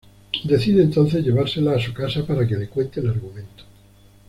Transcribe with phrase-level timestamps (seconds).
[0.47, 3.63] Decide entonces llevársela a su casa para que le cuente el argumento.